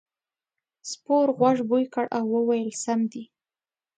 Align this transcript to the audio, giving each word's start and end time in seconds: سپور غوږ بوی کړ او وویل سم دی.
سپور 0.91 1.27
غوږ 1.37 1.57
بوی 1.69 1.85
کړ 1.93 2.05
او 2.17 2.23
وویل 2.35 2.71
سم 2.83 2.99
دی. 3.11 3.23